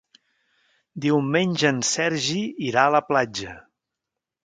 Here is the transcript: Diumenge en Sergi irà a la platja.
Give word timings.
Diumenge 1.05 1.71
en 1.73 1.83
Sergi 1.91 2.41
irà 2.73 2.89
a 2.89 2.97
la 2.99 3.07
platja. 3.13 3.59